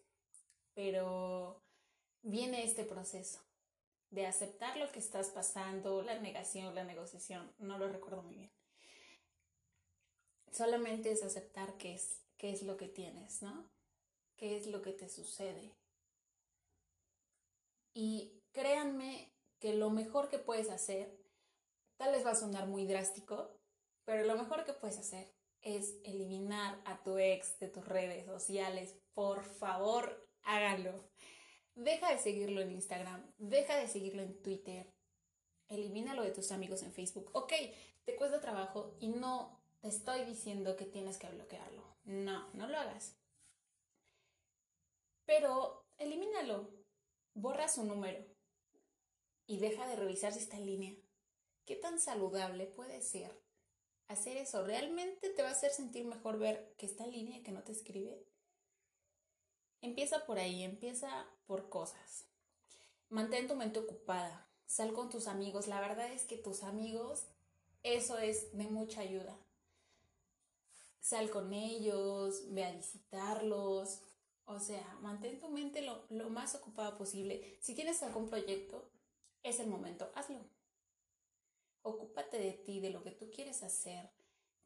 pero 0.74 1.62
viene 2.22 2.64
este 2.64 2.84
proceso 2.84 3.40
de 4.10 4.26
aceptar 4.26 4.76
lo 4.76 4.90
que 4.90 4.98
estás 4.98 5.30
pasando, 5.30 6.02
la 6.02 6.18
negación, 6.18 6.74
la 6.74 6.84
negociación, 6.84 7.52
no 7.58 7.78
lo 7.78 7.88
recuerdo 7.88 8.22
muy 8.22 8.34
bien. 8.34 8.52
Solamente 10.50 11.12
es 11.12 11.22
aceptar 11.22 11.76
qué 11.76 11.94
es, 11.94 12.22
qué 12.36 12.50
es 12.50 12.62
lo 12.62 12.76
que 12.76 12.88
tienes, 12.88 13.40
¿no? 13.40 13.70
¿Qué 14.36 14.56
es 14.56 14.66
lo 14.66 14.82
que 14.82 14.92
te 14.92 15.08
sucede? 15.08 15.72
Y 17.94 18.42
créanme 18.52 19.29
que 19.60 19.74
lo 19.74 19.90
mejor 19.90 20.28
que 20.28 20.38
puedes 20.38 20.70
hacer, 20.70 21.16
tal 21.96 22.12
vez 22.12 22.26
va 22.26 22.30
a 22.32 22.34
sonar 22.34 22.66
muy 22.66 22.86
drástico, 22.86 23.60
pero 24.04 24.24
lo 24.24 24.34
mejor 24.34 24.64
que 24.64 24.72
puedes 24.72 24.98
hacer 24.98 25.32
es 25.62 26.00
eliminar 26.02 26.80
a 26.86 27.02
tu 27.02 27.18
ex 27.18 27.58
de 27.60 27.68
tus 27.68 27.86
redes 27.86 28.24
sociales. 28.24 28.96
Por 29.12 29.44
favor, 29.44 30.26
hágalo. 30.42 31.10
Deja 31.74 32.10
de 32.10 32.18
seguirlo 32.18 32.60
en 32.62 32.72
Instagram, 32.72 33.32
deja 33.38 33.76
de 33.76 33.86
seguirlo 33.86 34.22
en 34.22 34.42
Twitter, 34.42 34.92
elimínalo 35.68 36.22
de 36.22 36.32
tus 36.32 36.50
amigos 36.50 36.82
en 36.82 36.92
Facebook. 36.92 37.30
Ok, 37.34 37.52
te 38.04 38.16
cuesta 38.16 38.40
trabajo 38.40 38.96
y 38.98 39.08
no 39.08 39.62
te 39.80 39.88
estoy 39.88 40.24
diciendo 40.24 40.76
que 40.76 40.86
tienes 40.86 41.16
que 41.18 41.28
bloquearlo. 41.28 41.96
No, 42.04 42.50
no 42.54 42.66
lo 42.66 42.76
hagas. 42.78 43.16
Pero 45.24 45.86
elimínalo, 45.96 46.68
borra 47.34 47.68
su 47.68 47.84
número, 47.84 48.24
y 49.50 49.58
deja 49.58 49.84
de 49.88 49.96
revisar 49.96 50.32
si 50.32 50.38
está 50.38 50.58
en 50.58 50.66
línea. 50.66 50.94
¿Qué 51.66 51.74
tan 51.74 51.98
saludable 51.98 52.66
puede 52.66 53.02
ser 53.02 53.36
hacer 54.06 54.36
eso? 54.36 54.64
¿Realmente 54.64 55.28
te 55.28 55.42
va 55.42 55.48
a 55.48 55.52
hacer 55.52 55.72
sentir 55.72 56.04
mejor 56.04 56.38
ver 56.38 56.72
que 56.78 56.86
está 56.86 57.02
en 57.02 57.10
línea 57.10 57.38
y 57.38 57.42
que 57.42 57.50
no 57.50 57.64
te 57.64 57.72
escribe? 57.72 58.24
Empieza 59.80 60.24
por 60.24 60.38
ahí, 60.38 60.62
empieza 60.62 61.26
por 61.48 61.68
cosas. 61.68 62.26
Mantén 63.08 63.48
tu 63.48 63.56
mente 63.56 63.80
ocupada, 63.80 64.48
sal 64.66 64.92
con 64.92 65.10
tus 65.10 65.26
amigos. 65.26 65.66
La 65.66 65.80
verdad 65.80 66.12
es 66.12 66.22
que 66.22 66.38
tus 66.38 66.62
amigos, 66.62 67.26
eso 67.82 68.18
es 68.18 68.56
de 68.56 68.68
mucha 68.68 69.00
ayuda. 69.00 69.36
Sal 71.00 71.28
con 71.28 71.52
ellos, 71.52 72.44
ve 72.54 72.66
a 72.66 72.70
visitarlos. 72.70 73.98
O 74.44 74.60
sea, 74.60 74.96
mantén 75.00 75.40
tu 75.40 75.48
mente 75.48 75.82
lo, 75.82 76.04
lo 76.08 76.30
más 76.30 76.54
ocupada 76.54 76.96
posible. 76.96 77.58
Si 77.60 77.74
tienes 77.74 78.00
algún 78.04 78.28
proyecto, 78.28 78.88
es 79.42 79.60
el 79.60 79.68
momento, 79.68 80.10
hazlo. 80.14 80.40
Ocúpate 81.82 82.38
de 82.38 82.52
ti, 82.52 82.80
de 82.80 82.90
lo 82.90 83.02
que 83.02 83.12
tú 83.12 83.30
quieres 83.30 83.62
hacer. 83.62 84.10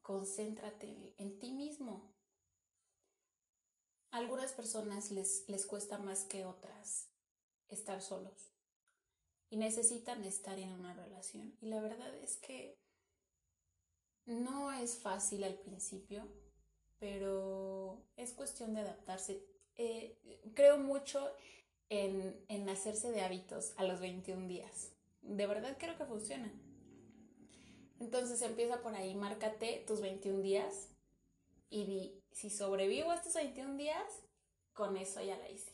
Concéntrate 0.03 1.15
en 1.19 1.39
ti 1.39 1.53
mismo. 1.53 2.13
A 4.11 4.19
algunas 4.19 4.53
personas 4.53 5.11
les, 5.11 5.49
les 5.49 5.67
cuesta 5.67 5.99
más 5.99 6.25
que 6.25 6.45
otras 6.45 7.11
estar 7.69 8.01
solos 8.03 8.53
y 9.51 9.57
necesitan 9.57 10.25
estar 10.25 10.59
en 10.59 10.73
una 10.73 10.95
relación. 10.95 11.57
Y 11.61 11.67
la 11.67 11.81
verdad 11.81 12.15
es 12.17 12.37
que 12.37 12.79
no 14.27 14.73
es 14.73 14.99
fácil 14.99 15.45
al 15.45 15.59
principio, 15.59 16.27
pero 16.99 18.05
es 18.17 18.33
cuestión 18.33 18.75
de 18.75 18.81
adaptarse. 18.81 19.47
Eh, 19.77 20.43
creo 20.55 20.79
mucho 20.79 21.31
en, 21.89 22.69
hacerse 22.69 23.11
de 23.11 23.23
hábitos 23.23 23.73
a 23.77 23.85
los 23.85 24.01
21 24.01 24.49
días. 24.49 24.93
De 25.23 25.47
verdad 25.47 25.77
creo 25.79 25.97
que 25.97 26.05
funciona. 26.05 26.53
Entonces 28.01 28.43
empieza 28.43 28.83
por 28.83 28.95
ahí, 28.95 29.15
márcate 29.15 29.85
tus 29.87 30.01
21 30.01 30.41
días 30.41 30.91
y 31.71 31.87
di, 31.87 32.23
si 32.33 32.51
sobrevivo 32.51 33.13
estos 33.13 33.35
21 33.35 33.77
días, 33.77 34.23
con 34.73 34.97
eso 34.97 35.23
ya 35.23 35.39
la 35.39 35.49
hice. 35.49 35.73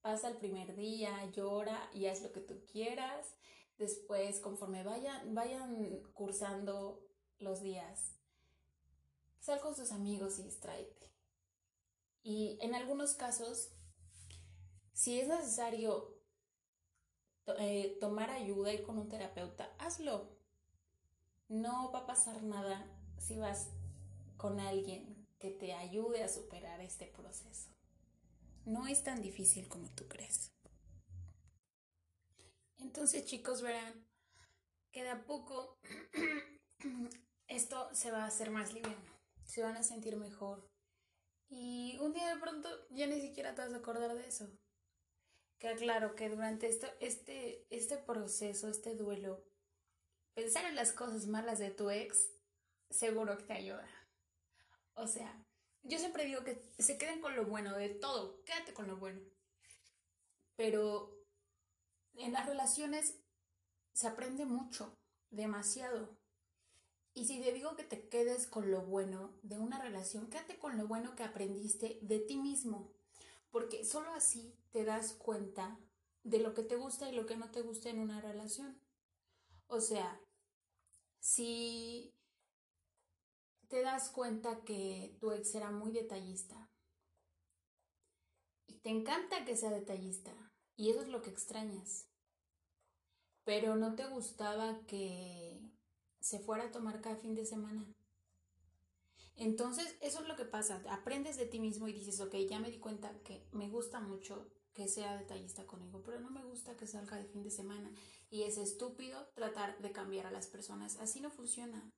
Pasa 0.00 0.28
el 0.28 0.36
primer 0.36 0.74
día, 0.76 1.30
llora 1.32 1.90
y 1.92 2.06
haz 2.06 2.22
lo 2.22 2.32
que 2.32 2.40
tú 2.40 2.64
quieras. 2.70 3.34
Después, 3.76 4.40
conforme 4.40 4.82
vayan, 4.82 5.34
vayan 5.34 6.00
cursando 6.14 7.06
los 7.38 7.60
días, 7.60 8.16
sal 9.40 9.60
con 9.60 9.76
sus 9.76 9.92
amigos 9.92 10.38
y 10.38 10.44
distráete. 10.44 11.12
Y 12.22 12.58
en 12.60 12.74
algunos 12.74 13.14
casos 13.14 13.75
si 15.06 15.20
es 15.20 15.28
necesario 15.28 16.20
eh, 17.60 17.96
tomar 18.00 18.28
ayuda, 18.28 18.74
y 18.74 18.82
con 18.82 18.98
un 18.98 19.08
terapeuta, 19.08 19.72
hazlo. 19.78 20.36
No 21.46 21.92
va 21.92 22.00
a 22.00 22.06
pasar 22.06 22.42
nada 22.42 22.84
si 23.16 23.38
vas 23.38 23.70
con 24.36 24.58
alguien 24.58 25.28
que 25.38 25.52
te 25.52 25.74
ayude 25.74 26.24
a 26.24 26.28
superar 26.28 26.80
este 26.80 27.06
proceso. 27.06 27.70
No 28.64 28.88
es 28.88 29.04
tan 29.04 29.22
difícil 29.22 29.68
como 29.68 29.88
tú 29.94 30.08
crees. 30.08 30.50
Entonces 32.78 33.26
chicos 33.26 33.62
verán 33.62 34.08
que 34.90 35.04
de 35.04 35.10
a 35.10 35.24
poco 35.24 35.78
esto 37.46 37.94
se 37.94 38.10
va 38.10 38.24
a 38.24 38.26
hacer 38.26 38.50
más 38.50 38.74
liviano, 38.74 39.12
se 39.44 39.62
van 39.62 39.76
a 39.76 39.84
sentir 39.84 40.16
mejor 40.16 40.68
y 41.48 41.96
un 42.00 42.12
día 42.12 42.34
de 42.34 42.40
pronto 42.40 42.68
ya 42.90 43.06
ni 43.06 43.20
siquiera 43.20 43.54
te 43.54 43.62
vas 43.62 43.72
a 43.72 43.76
acordar 43.76 44.12
de 44.12 44.26
eso. 44.26 44.50
Que 45.58 45.74
claro 45.74 46.14
que 46.14 46.28
durante 46.28 46.68
este, 46.68 47.66
este 47.70 47.96
proceso, 47.96 48.68
este 48.68 48.94
duelo, 48.94 49.42
pensar 50.34 50.66
en 50.66 50.76
las 50.76 50.92
cosas 50.92 51.26
malas 51.26 51.58
de 51.58 51.70
tu 51.70 51.90
ex, 51.90 52.30
seguro 52.90 53.38
que 53.38 53.44
te 53.44 53.52
ayuda. 53.54 53.88
O 54.94 55.06
sea, 55.06 55.44
yo 55.82 55.98
siempre 55.98 56.24
digo 56.24 56.44
que 56.44 56.62
se 56.78 56.98
queden 56.98 57.20
con 57.20 57.36
lo 57.36 57.46
bueno 57.46 57.74
de 57.76 57.88
todo, 57.88 58.42
quédate 58.44 58.74
con 58.74 58.86
lo 58.86 58.96
bueno. 58.96 59.20
Pero 60.56 61.16
en 62.14 62.32
las 62.32 62.46
relaciones 62.46 63.18
se 63.92 64.08
aprende 64.08 64.44
mucho, 64.44 64.98
demasiado. 65.30 66.18
Y 67.14 67.26
si 67.26 67.40
te 67.40 67.52
digo 67.52 67.76
que 67.76 67.84
te 67.84 68.08
quedes 68.08 68.46
con 68.46 68.70
lo 68.70 68.82
bueno 68.82 69.38
de 69.42 69.58
una 69.58 69.80
relación, 69.80 70.28
quédate 70.28 70.58
con 70.58 70.76
lo 70.76 70.86
bueno 70.86 71.16
que 71.16 71.24
aprendiste 71.24 71.98
de 72.02 72.18
ti 72.18 72.36
mismo 72.36 72.95
porque 73.56 73.86
solo 73.86 74.12
así 74.12 74.54
te 74.70 74.84
das 74.84 75.14
cuenta 75.14 75.80
de 76.24 76.40
lo 76.40 76.52
que 76.52 76.62
te 76.62 76.76
gusta 76.76 77.08
y 77.08 77.14
lo 77.14 77.24
que 77.24 77.38
no 77.38 77.50
te 77.50 77.62
gusta 77.62 77.88
en 77.88 78.00
una 78.00 78.20
relación. 78.20 78.78
O 79.66 79.80
sea, 79.80 80.20
si 81.20 82.14
te 83.68 83.80
das 83.80 84.10
cuenta 84.10 84.62
que 84.62 85.16
tu 85.20 85.32
ex 85.32 85.54
era 85.54 85.70
muy 85.70 85.90
detallista. 85.90 86.70
Y 88.66 88.76
te 88.80 88.90
encanta 88.90 89.46
que 89.46 89.56
sea 89.56 89.70
detallista. 89.70 90.34
Y 90.76 90.90
eso 90.90 91.00
es 91.00 91.08
lo 91.08 91.22
que 91.22 91.30
extrañas. 91.30 92.10
Pero 93.44 93.74
no 93.76 93.94
te 93.94 94.06
gustaba 94.06 94.84
que 94.86 95.62
se 96.20 96.40
fuera 96.40 96.64
a 96.64 96.72
tomar 96.72 97.00
cada 97.00 97.16
fin 97.16 97.34
de 97.34 97.46
semana. 97.46 97.90
Entonces, 99.36 99.96
eso 100.00 100.22
es 100.22 100.28
lo 100.28 100.36
que 100.36 100.46
pasa. 100.46 100.82
Aprendes 100.88 101.36
de 101.36 101.46
ti 101.46 101.60
mismo 101.60 101.88
y 101.88 101.92
dices, 101.92 102.20
ok, 102.20 102.34
ya 102.48 102.58
me 102.58 102.70
di 102.70 102.78
cuenta 102.78 103.20
que 103.22 103.46
me 103.52 103.68
gusta 103.68 104.00
mucho 104.00 104.50
que 104.72 104.88
sea 104.88 105.16
detallista 105.16 105.66
conmigo, 105.66 106.02
pero 106.02 106.20
no 106.20 106.30
me 106.30 106.44
gusta 106.44 106.76
que 106.76 106.86
salga 106.86 107.16
de 107.16 107.24
fin 107.24 107.42
de 107.42 107.50
semana. 107.50 107.90
Y 108.30 108.42
es 108.42 108.56
estúpido 108.56 109.28
tratar 109.34 109.78
de 109.80 109.92
cambiar 109.92 110.26
a 110.26 110.30
las 110.30 110.46
personas. 110.46 110.96
Así 110.96 111.20
no 111.20 111.30
funciona. 111.30 111.90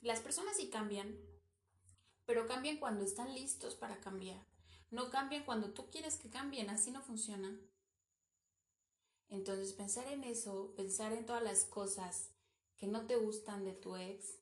Las 0.00 0.20
personas 0.20 0.56
sí 0.56 0.70
cambian, 0.70 1.18
pero 2.24 2.46
cambian 2.46 2.78
cuando 2.78 3.04
están 3.04 3.34
listos 3.34 3.74
para 3.74 4.00
cambiar. 4.00 4.46
No 4.90 5.10
cambian 5.10 5.44
cuando 5.44 5.72
tú 5.72 5.90
quieres 5.90 6.18
que 6.18 6.30
cambien. 6.30 6.70
Así 6.70 6.90
no 6.90 7.02
funciona. 7.02 7.58
Entonces, 9.28 9.72
pensar 9.72 10.06
en 10.08 10.24
eso, 10.24 10.74
pensar 10.74 11.12
en 11.12 11.24
todas 11.24 11.42
las 11.42 11.64
cosas 11.64 12.30
que 12.76 12.86
no 12.86 13.06
te 13.06 13.16
gustan 13.16 13.64
de 13.64 13.72
tu 13.72 13.96
ex, 13.96 14.41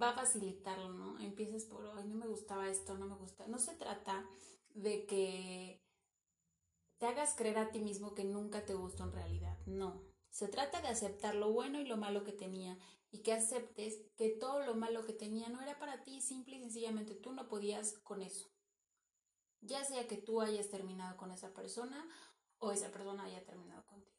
va 0.00 0.10
a 0.10 0.14
facilitarlo, 0.14 0.90
¿no? 0.90 1.18
Empiezas 1.20 1.64
por, 1.64 1.86
ay, 1.96 2.08
no 2.08 2.16
me 2.16 2.26
gustaba 2.26 2.68
esto, 2.68 2.96
no 2.96 3.06
me 3.06 3.16
gusta. 3.16 3.46
No 3.46 3.58
se 3.58 3.74
trata 3.74 4.28
de 4.74 5.06
que 5.06 5.82
te 6.98 7.06
hagas 7.06 7.34
creer 7.34 7.58
a 7.58 7.70
ti 7.70 7.80
mismo 7.80 8.14
que 8.14 8.24
nunca 8.24 8.64
te 8.64 8.74
gustó 8.74 9.04
en 9.04 9.12
realidad. 9.12 9.58
No. 9.66 10.02
Se 10.30 10.48
trata 10.48 10.80
de 10.80 10.88
aceptar 10.88 11.34
lo 11.34 11.52
bueno 11.52 11.80
y 11.80 11.86
lo 11.86 11.96
malo 11.96 12.24
que 12.24 12.32
tenía 12.32 12.78
y 13.10 13.22
que 13.22 13.32
aceptes 13.32 13.98
que 14.16 14.30
todo 14.30 14.64
lo 14.64 14.74
malo 14.74 15.04
que 15.04 15.12
tenía 15.12 15.48
no 15.48 15.62
era 15.62 15.78
para 15.78 16.02
ti, 16.04 16.20
simple 16.20 16.56
y 16.56 16.60
sencillamente 16.60 17.14
tú 17.14 17.32
no 17.32 17.48
podías 17.48 17.98
con 18.00 18.22
eso. 18.22 18.52
Ya 19.60 19.84
sea 19.84 20.06
que 20.06 20.16
tú 20.16 20.40
hayas 20.40 20.68
terminado 20.68 21.16
con 21.16 21.30
esa 21.32 21.52
persona 21.54 22.06
o 22.58 22.70
esa 22.72 22.90
persona 22.90 23.24
haya 23.24 23.44
terminado 23.44 23.84
contigo. 23.86 24.16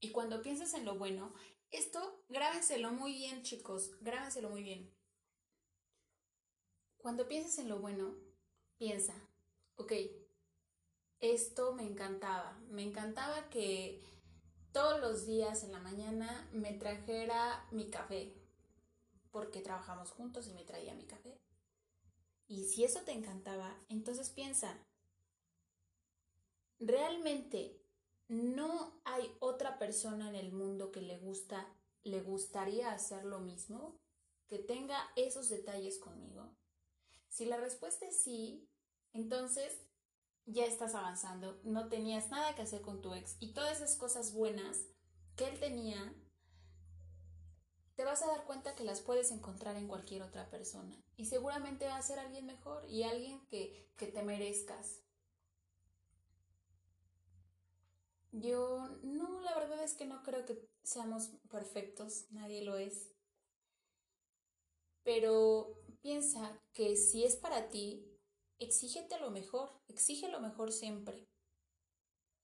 Y 0.00 0.10
cuando 0.10 0.42
piensas 0.42 0.74
en 0.74 0.84
lo 0.84 0.98
bueno, 0.98 1.32
esto 1.70 2.24
grábenselo 2.28 2.92
muy 2.92 3.12
bien, 3.12 3.42
chicos, 3.42 3.92
grábenselo 4.00 4.50
muy 4.50 4.62
bien. 4.62 4.95
Cuando 7.06 7.28
pienses 7.28 7.60
en 7.60 7.68
lo 7.68 7.78
bueno, 7.78 8.16
piensa, 8.78 9.14
ok, 9.76 9.92
esto 11.20 11.72
me 11.72 11.84
encantaba. 11.84 12.58
Me 12.68 12.82
encantaba 12.82 13.48
que 13.48 14.02
todos 14.72 15.00
los 15.00 15.24
días 15.24 15.62
en 15.62 15.70
la 15.70 15.78
mañana 15.78 16.50
me 16.52 16.72
trajera 16.72 17.64
mi 17.70 17.90
café, 17.90 18.34
porque 19.30 19.60
trabajamos 19.60 20.10
juntos 20.10 20.48
y 20.48 20.52
me 20.54 20.64
traía 20.64 20.96
mi 20.96 21.06
café. 21.06 21.40
Y 22.48 22.64
si 22.64 22.82
eso 22.82 23.02
te 23.02 23.12
encantaba, 23.12 23.80
entonces 23.88 24.30
piensa, 24.30 24.76
¿realmente 26.80 27.80
no 28.26 29.00
hay 29.04 29.32
otra 29.38 29.78
persona 29.78 30.28
en 30.28 30.34
el 30.34 30.50
mundo 30.50 30.90
que 30.90 31.02
le 31.02 31.18
gusta, 31.18 31.72
le 32.02 32.20
gustaría 32.20 32.90
hacer 32.90 33.24
lo 33.24 33.38
mismo? 33.38 33.96
Que 34.48 34.58
tenga 34.58 34.98
esos 35.14 35.48
detalles 35.48 36.00
conmigo. 36.00 36.52
Si 37.28 37.44
la 37.44 37.56
respuesta 37.56 38.06
es 38.06 38.22
sí, 38.22 38.68
entonces 39.12 39.80
ya 40.46 40.64
estás 40.64 40.94
avanzando, 40.94 41.60
no 41.64 41.88
tenías 41.88 42.30
nada 42.30 42.54
que 42.54 42.62
hacer 42.62 42.82
con 42.82 43.02
tu 43.02 43.14
ex 43.14 43.36
y 43.40 43.52
todas 43.52 43.78
esas 43.78 43.96
cosas 43.96 44.32
buenas 44.32 44.86
que 45.36 45.48
él 45.48 45.60
tenía, 45.60 46.14
te 47.96 48.04
vas 48.04 48.22
a 48.22 48.28
dar 48.28 48.44
cuenta 48.44 48.76
que 48.76 48.84
las 48.84 49.00
puedes 49.00 49.32
encontrar 49.32 49.74
en 49.76 49.88
cualquier 49.88 50.22
otra 50.22 50.48
persona 50.50 50.96
y 51.16 51.24
seguramente 51.26 51.86
va 51.86 51.96
a 51.96 52.02
ser 52.02 52.20
alguien 52.20 52.46
mejor 52.46 52.84
y 52.88 53.02
alguien 53.02 53.44
que, 53.48 53.90
que 53.96 54.06
te 54.06 54.22
merezcas. 54.22 55.02
Yo 58.30 58.88
no, 59.02 59.40
la 59.40 59.54
verdad 59.58 59.82
es 59.82 59.94
que 59.94 60.06
no 60.06 60.22
creo 60.22 60.44
que 60.44 60.68
seamos 60.84 61.30
perfectos, 61.50 62.26
nadie 62.30 62.62
lo 62.64 62.76
es. 62.76 63.10
Pero 65.04 65.78
piensa 66.02 66.60
que 66.72 66.96
si 66.96 67.24
es 67.24 67.36
para 67.36 67.68
ti, 67.68 68.04
exígete 68.58 69.18
lo 69.18 69.30
mejor, 69.30 69.70
exige 69.88 70.28
lo 70.30 70.40
mejor 70.40 70.72
siempre. 70.72 71.28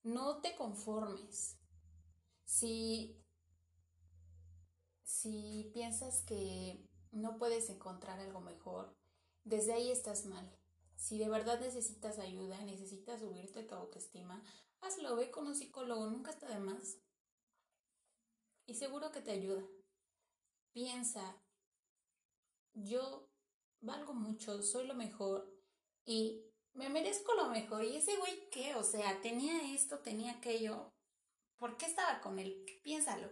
No 0.03 0.41
te 0.41 0.55
conformes. 0.57 1.59
Si, 2.45 3.17
si 5.03 5.71
piensas 5.73 6.23
que 6.23 6.89
no 7.13 7.39
puedes 7.39 7.71
encontrar 7.71 8.19
algo 8.21 8.41
mejor, 8.41 8.97
desde 9.45 9.73
ahí 9.73 9.91
estás 9.91 10.27
mal. 10.27 10.51
Si 10.97 11.19
de 11.19 11.29
verdad 11.29 11.61
necesitas 11.61 12.19
ayuda, 12.19 12.61
necesitas 12.63 13.21
subirte 13.21 13.63
tu 13.63 13.75
autoestima, 13.75 14.43
hazlo, 14.81 15.17
ve 15.17 15.31
con 15.31 15.47
un 15.47 15.55
psicólogo, 15.55 16.07
nunca 16.07 16.31
está 16.31 16.49
de 16.49 16.59
más. 16.59 16.99
Y 18.67 18.75
seguro 18.75 19.11
que 19.11 19.21
te 19.21 19.33
ayuda. 19.33 19.67
Piensa, 20.73 21.43
yo 22.75 23.32
valgo 23.83 24.15
mucho, 24.15 24.63
soy 24.63 24.87
lo 24.87 24.95
mejor, 24.95 25.53
y 26.05 26.43
me 26.75 26.89
merezco 26.89 27.35
lo 27.35 27.49
mejor. 27.49 27.85
¿Y 27.85 27.97
ese 27.97 28.17
güey 28.17 28.49
qué? 28.51 28.75
O 28.75 28.83
sea, 28.83 29.21
tenía 29.21 29.75
esto, 29.75 29.99
tenía 29.99 30.33
aquello. 30.33 30.93
¿Por 31.59 31.77
qué 31.77 31.87
estaba 31.87 32.21
con 32.21 32.39
él? 32.39 32.65
Piénsalo. 32.83 33.31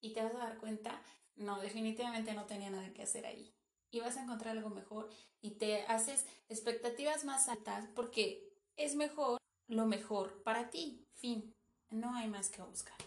Y 0.00 0.12
te 0.12 0.22
vas 0.22 0.34
a 0.34 0.38
dar 0.38 0.58
cuenta, 0.58 1.02
no, 1.36 1.60
definitivamente 1.60 2.34
no 2.34 2.46
tenía 2.46 2.70
nada 2.70 2.92
que 2.92 3.02
hacer 3.02 3.26
ahí. 3.26 3.54
Y 3.90 4.00
vas 4.00 4.16
a 4.16 4.22
encontrar 4.22 4.56
algo 4.56 4.70
mejor 4.70 5.08
y 5.40 5.52
te 5.52 5.82
haces 5.86 6.26
expectativas 6.48 7.24
más 7.24 7.48
altas 7.48 7.88
porque 7.94 8.52
es 8.76 8.96
mejor 8.96 9.38
lo 9.66 9.86
mejor 9.86 10.42
para 10.42 10.70
ti. 10.70 11.06
Fin. 11.14 11.54
No 11.90 12.14
hay 12.14 12.28
más 12.28 12.50
que 12.50 12.60
buscar. 12.60 12.98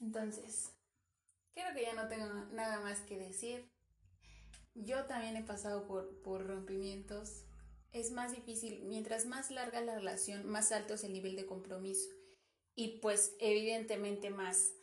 Entonces, 0.00 0.70
creo 1.54 1.74
que 1.74 1.82
ya 1.82 1.94
no 1.94 2.08
tengo 2.08 2.26
nada 2.52 2.80
más 2.80 3.00
que 3.00 3.18
decir. 3.18 3.75
Yo 4.76 5.06
también 5.06 5.36
he 5.36 5.42
pasado 5.42 5.86
por, 5.86 6.20
por 6.22 6.46
rompimientos. 6.46 7.44
Es 7.92 8.12
más 8.12 8.32
difícil, 8.32 8.84
mientras 8.84 9.24
más 9.24 9.50
larga 9.50 9.80
la 9.80 9.94
relación, 9.94 10.46
más 10.46 10.70
alto 10.70 10.94
es 10.94 11.04
el 11.04 11.14
nivel 11.14 11.34
de 11.34 11.46
compromiso. 11.46 12.10
Y 12.74 12.98
pues 12.98 13.34
evidentemente 13.40 14.28
más 14.28 14.74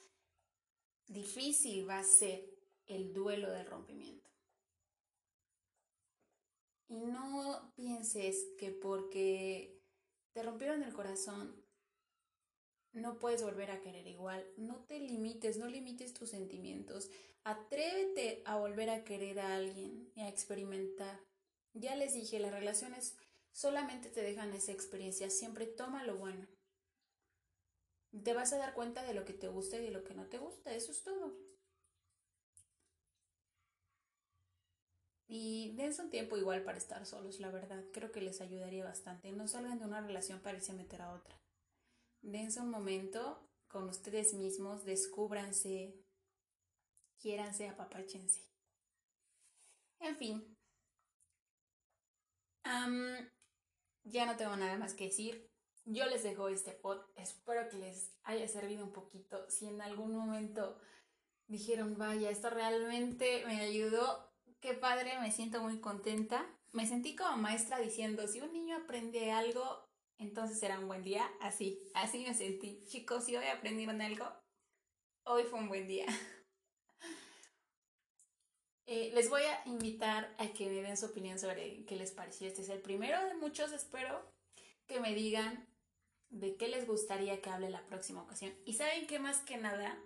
difícil 1.08 1.88
va 1.88 2.00
a 2.00 2.04
ser 2.04 2.44
el 2.88 3.14
duelo 3.14 3.52
del 3.52 3.68
rompimiento. 3.68 4.28
Y 6.88 7.06
no 7.06 7.72
pienses 7.76 8.48
que 8.58 8.72
porque 8.72 9.80
te 10.34 10.42
rompieron 10.42 10.82
el 10.82 10.94
corazón 10.94 11.63
no 12.94 13.20
puedes 13.20 13.44
volver 13.44 13.72
a 13.72 13.82
querer 13.82 14.08
igual. 14.08 14.46
No 14.58 14.86
te 14.86 15.00
limites, 15.00 15.58
no 15.58 15.68
limites 15.68 16.14
tus 16.14 16.30
sentimientos. 16.30 17.10
Atrévete 17.44 18.42
a 18.46 18.56
volver 18.56 18.90
a 18.90 19.04
querer 19.04 19.40
a 19.40 19.56
alguien 19.56 20.12
y 20.16 20.22
a 20.22 20.30
experimentar. 20.30 21.20
Ya 21.74 21.96
les 21.96 22.14
dije, 22.14 22.40
las 22.40 22.54
relaciones 22.54 23.18
solamente 23.52 24.10
te 24.10 24.22
dejan 24.22 24.54
esa 24.54 24.72
experiencia, 24.72 25.30
siempre 25.30 25.66
toma 25.66 26.04
lo 26.04 26.18
bueno. 26.18 26.48
Te 28.24 28.34
vas 28.34 28.54
a 28.54 28.60
dar 28.60 28.76
cuenta 28.76 29.04
de 29.04 29.16
lo 29.16 29.26
que 29.26 29.34
te 29.34 29.48
gusta 29.48 29.78
y 29.78 29.82
de 29.82 29.92
lo 29.92 30.04
que 30.04 30.14
no 30.14 30.28
te 30.28 30.38
gusta, 30.38 30.74
eso 30.74 30.92
es 30.92 31.02
todo. 31.04 31.36
Y 35.28 35.74
dense 35.76 36.04
un 36.04 36.12
tiempo 36.12 36.38
igual 36.38 36.62
para 36.64 36.78
estar 36.78 37.04
solos, 37.08 37.40
la 37.40 37.50
verdad, 37.50 37.84
creo 37.92 38.12
que 38.12 38.22
les 38.22 38.40
ayudaría 38.40 38.86
bastante. 38.86 39.32
No 39.32 39.48
salgan 39.48 39.80
de 39.80 39.86
una 39.86 40.02
relación 40.02 40.40
para 40.42 40.58
irse 40.58 40.74
a 40.74 40.76
meter 40.76 41.02
a 41.02 41.12
otra. 41.12 41.43
Dense 42.24 42.62
un 42.62 42.70
momento 42.70 43.50
con 43.68 43.90
ustedes 43.90 44.34
mismos, 44.34 44.86
descúbranse, 44.86 45.94
quiéranse, 47.20 47.68
apapáchense. 47.68 48.48
En 50.00 50.16
fin. 50.18 50.58
ya 54.06 54.26
no 54.26 54.38
tengo 54.38 54.56
nada 54.56 54.78
más 54.78 54.94
que 54.94 55.06
decir. 55.06 55.50
Yo 55.86 56.06
les 56.06 56.24
dejo 56.24 56.48
este 56.48 56.72
pod. 56.72 57.02
Espero 57.16 57.68
que 57.68 57.78
les 57.78 58.16
haya 58.24 58.48
servido 58.48 58.86
un 58.86 58.94
poquito. 58.94 59.50
Si 59.50 59.68
en 59.68 59.82
algún 59.82 60.16
momento 60.16 60.80
dijeron, 61.48 61.98
vaya, 61.98 62.30
esto 62.30 62.50
realmente 62.50 63.44
me 63.46 63.60
ayudó, 63.60 64.34
qué 64.62 64.74
padre, 64.74 65.20
me 65.20 65.32
siento 65.32 65.62
muy 65.62 65.82
contenta. 65.82 66.46
Me 66.72 66.88
sentí 66.88 67.18
como 67.18 67.36
maestra 67.36 67.80
diciendo, 67.80 68.28
si 68.28 68.40
un 68.40 68.54
niño 68.54 68.78
aprende 68.78 69.32
algo, 69.32 69.93
entonces 70.18 70.60
será 70.60 70.80
un 70.80 70.88
buen 70.88 71.04
día. 71.04 71.30
Así, 71.42 71.80
así 71.94 72.20
me 72.26 72.34
sentí. 72.34 72.84
Chicos, 72.88 73.26
si 73.26 73.36
hoy 73.36 73.46
aprendieron 73.46 74.02
algo, 74.02 74.26
hoy 75.26 75.44
fue 75.44 75.60
un 75.60 75.70
buen 75.70 75.88
día. 75.88 76.06
Eh, 78.86 79.12
les 79.14 79.30
voy 79.30 79.42
a 79.44 79.64
invitar 79.66 80.36
a 80.38 80.50
que 80.52 80.68
me 80.68 80.82
den 80.82 80.98
su 80.98 81.06
opinión 81.06 81.40
sobre 81.40 81.86
qué 81.86 81.96
les 81.96 82.12
pareció. 82.12 82.48
Este 82.48 82.64
es 82.64 82.70
el 82.70 82.82
primero 82.82 83.18
de 83.28 83.34
muchos, 83.36 83.72
espero 83.72 84.22
que 84.88 85.00
me 85.00 85.16
digan 85.16 85.70
de 86.30 86.58
qué 86.58 86.68
les 86.68 86.86
gustaría 86.86 87.42
que 87.42 87.50
hable 87.50 87.70
la 87.70 87.86
próxima 87.86 88.22
ocasión. 88.22 88.54
Y 88.66 88.74
saben 88.74 89.08
que 89.08 89.20
más 89.20 89.40
que 89.40 89.56
nada, 89.56 89.98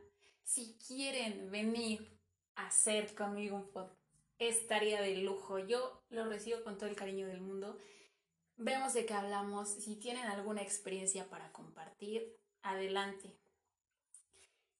si 0.43 0.77
quieren 0.77 1.49
venir 1.49 2.19
a 2.55 2.67
hacer 2.67 3.15
conmigo 3.15 3.55
un 3.55 3.71
podcast, 3.71 3.97
estaría 4.37 5.01
de 5.01 5.15
lujo. 5.17 5.59
Yo 5.59 6.03
lo 6.09 6.25
recibo 6.25 6.63
con 6.63 6.77
todo 6.77 6.89
el 6.89 6.95
cariño 6.95 7.27
del 7.27 7.41
mundo. 7.41 7.77
Vemos 8.57 8.95
de 8.95 9.05
qué 9.05 9.13
hablamos. 9.13 9.69
Si 9.69 9.95
tienen 9.95 10.25
alguna 10.25 10.63
experiencia 10.63 11.29
para 11.29 11.51
compartir, 11.51 12.35
adelante. 12.63 13.31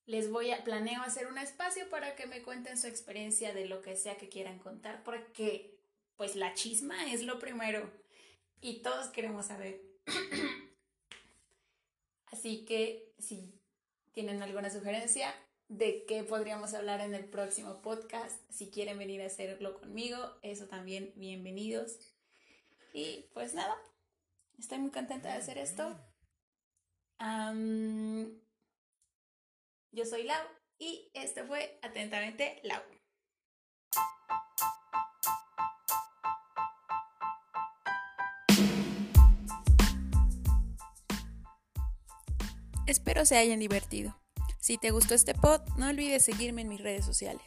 Les 0.07 0.31
voy 0.31 0.51
a 0.51 0.63
planeo 0.63 1.03
hacer 1.03 1.27
un 1.27 1.37
espacio 1.37 1.87
para 1.89 2.15
que 2.15 2.25
me 2.25 2.41
cuenten 2.41 2.77
su 2.77 2.87
experiencia 2.87 3.53
de 3.53 3.65
lo 3.65 3.83
que 3.83 3.95
sea 3.95 4.17
que 4.17 4.29
quieran 4.29 4.57
contar, 4.57 5.03
porque 5.03 5.77
pues 6.15 6.35
la 6.35 6.55
chisma 6.55 7.11
es 7.11 7.23
lo 7.23 7.37
primero 7.37 7.87
y 8.61 8.81
todos 8.81 9.09
queremos 9.09 9.47
saber. 9.47 9.79
Así 12.31 12.65
que 12.65 13.13
si 13.19 13.53
tienen 14.13 14.41
alguna 14.41 14.71
sugerencia 14.71 15.35
de 15.67 16.05
qué 16.05 16.23
podríamos 16.23 16.73
hablar 16.73 17.01
en 17.01 17.13
el 17.13 17.25
próximo 17.25 17.81
podcast, 17.81 18.39
si 18.49 18.71
quieren 18.71 18.97
venir 18.97 19.21
a 19.21 19.27
hacerlo 19.27 19.79
conmigo, 19.79 20.17
eso 20.41 20.65
también 20.65 21.13
bienvenidos. 21.15 21.99
Y 22.93 23.30
pues 23.34 23.54
nada, 23.54 23.76
estoy 24.58 24.80
muy 24.80 24.91
contenta 24.91 25.30
de 25.30 25.36
hacer 25.36 25.58
esto. 25.58 25.95
yo 29.91 30.06
soy 30.06 30.23
Lau 30.23 30.47
y 30.80 31.12
este 31.13 31.43
fue 31.43 31.80
atentamente 31.82 32.60
Lau. 32.63 32.82
Espero 42.88 43.26
se 43.26 43.38
hayan 43.38 43.60
divertido. 43.60 44.17
Si 44.60 44.78
te 44.78 44.91
gustó 44.91 45.13
este 45.13 45.34
pod, 45.34 45.62
no 45.78 45.89
olvides 45.89 46.23
seguirme 46.23 46.62
en 46.62 46.69
mis 46.69 46.82
redes 46.82 47.06
sociales. 47.06 47.45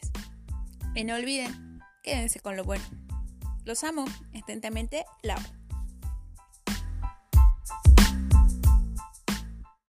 Y 0.95 1.05
no 1.05 1.15
olviden, 1.15 1.81
quédense 2.03 2.41
con 2.41 2.57
lo 2.57 2.65
bueno. 2.65 2.85
Los 3.65 3.85
amo. 3.85 4.05
Atentamente, 4.35 5.05
Lau. 5.23 5.39